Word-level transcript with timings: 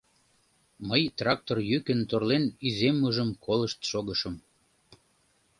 Мый 0.87 1.03
трактор 1.19 1.57
йӱкын 1.69 1.99
торлен 2.09 2.43
иземмыжым 2.67 3.29
колышт 3.45 3.79
шогышым. 3.89 4.35